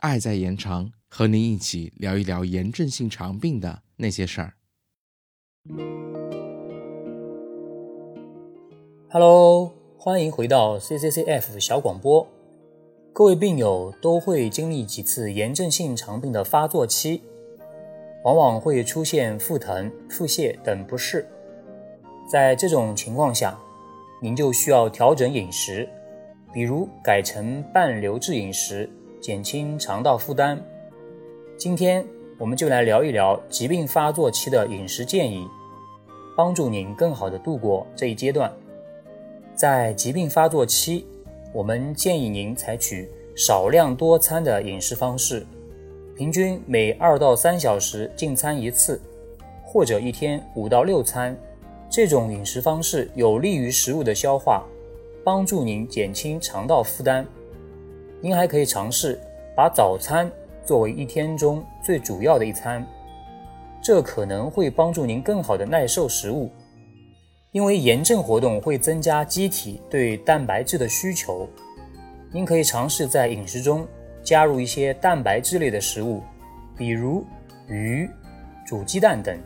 [0.00, 4.54] 爱在延长，和您一起聊一聊炎症性肠病的那些事儿。
[9.10, 12.26] Hello，欢迎回到 CCCF 小广播。
[13.12, 17.22] 各位病友都会经历几次炎症性肠病的发作期，
[18.24, 21.26] 往往会出现腹疼、腹泻等不适。
[22.30, 23.58] 在这种情况下，
[24.18, 25.86] 您就需要调整饮食，
[26.52, 28.88] 比如改成半流质饮食，
[29.20, 30.58] 减轻肠道负担。
[31.58, 32.02] 今天
[32.38, 35.46] 我们就来聊一聊疾病发作期的饮食建议，
[36.34, 38.50] 帮助您更好地度过这一阶段。
[39.54, 41.06] 在疾病发作期，
[41.52, 45.46] 我们建议您采取少量多餐的饮食方式，
[46.16, 48.98] 平均每二到三小时进餐一次，
[49.62, 51.36] 或者一天五到六餐。
[51.88, 54.64] 这种饮食方式有利于食物的消化，
[55.24, 57.26] 帮助您减轻肠道负担。
[58.20, 59.18] 您还可以尝试
[59.54, 60.30] 把早餐
[60.64, 62.86] 作为一天中最主要的一餐，
[63.82, 66.50] 这可能会帮助您更好地耐受食物。
[67.52, 71.48] 因为炎症活动会增加机体对蛋白质的需求，
[72.30, 73.86] 您可以尝试在饮食中
[74.22, 76.22] 加入一些蛋白质类的食物，
[76.76, 77.24] 比如
[77.68, 78.06] 鱼、
[78.66, 79.38] 煮鸡蛋等。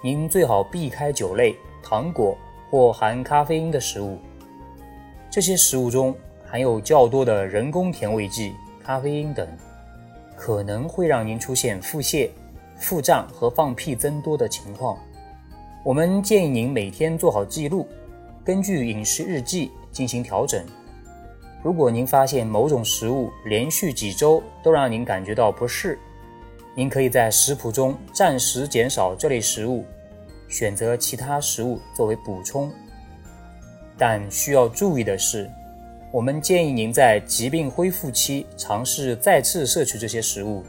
[0.00, 2.38] 您最好避开酒类、糖果
[2.70, 4.16] 或含咖啡因的食物，
[5.28, 6.14] 这些食物中
[6.46, 9.48] 含有较多的人工甜味剂、咖啡因等，
[10.36, 12.30] 可能会让您出现腹泻、
[12.76, 14.96] 腹胀和放屁增多的情况。
[15.84, 17.84] 我们建议您每天做好记录，
[18.44, 20.64] 根据饮食日记进行调整。
[21.60, 25.98] 如果您发现某种食物连续几周都让您感觉到不适，
[26.78, 29.84] 您可以在食谱中暂时减少这类食物，
[30.46, 32.70] 选择其他食物作为补充。
[33.96, 35.50] 但需要注意的是，
[36.12, 40.62] 我们建议您在疾病恢复期尝试再次摄取这些食物，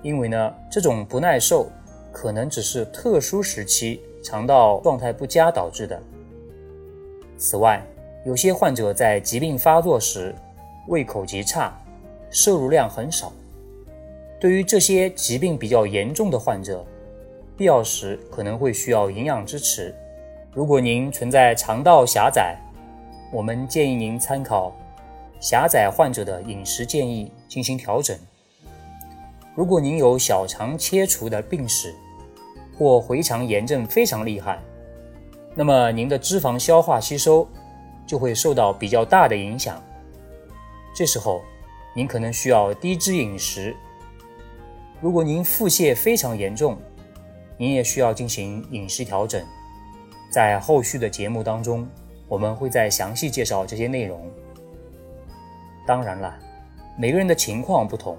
[0.00, 1.70] 因为呢，这种不耐受。
[2.10, 6.00] 可能只是特殊时期肠道状态不佳导致的。
[7.36, 7.84] 此外，
[8.24, 10.34] 有些患者在疾病发作时
[10.86, 11.76] 胃口极差，
[12.30, 13.30] 摄入量很少。
[14.44, 16.84] 对于这些疾病比较严重的患者，
[17.56, 19.94] 必要时可能会需要营养支持。
[20.52, 22.54] 如果您存在肠道狭窄，
[23.32, 24.76] 我们建议您参考
[25.40, 28.14] 狭窄患者的饮食建议进行调整。
[29.54, 31.94] 如果您有小肠切除的病史，
[32.76, 34.58] 或回肠炎症非常厉害，
[35.54, 37.48] 那么您的脂肪消化吸收
[38.06, 39.82] 就会受到比较大的影响。
[40.94, 41.40] 这时候，
[41.96, 43.74] 您可能需要低脂饮食。
[45.00, 46.78] 如果您腹泻非常严重，
[47.56, 49.44] 您也需要进行饮食调整。
[50.30, 51.86] 在后续的节目当中，
[52.26, 54.28] 我们会再详细介绍这些内容。
[55.86, 56.36] 当然了，
[56.98, 58.16] 每个人的情况不同，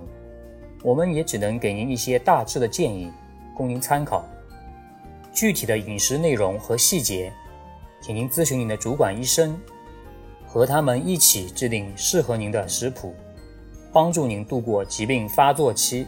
[0.84, 3.12] 我们也只能给您一些大致的建议，
[3.56, 4.24] 供您参考。
[5.34, 7.34] 具体的饮食内容和细节，
[8.00, 9.60] 请您咨询您的主管医生，
[10.46, 13.14] 和他们一起制定适合您的食谱，
[13.92, 16.08] 帮助您度过疾病发作期。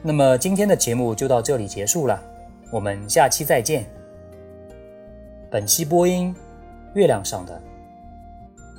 [0.00, 2.22] 那么今天的节目就到这里结束了，
[2.70, 3.84] 我们下期再见。
[5.50, 6.34] 本期播音：
[6.94, 7.60] 月亮上的。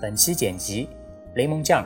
[0.02, 0.88] 本期剪辑：
[1.34, 1.86] 雷蒙酱。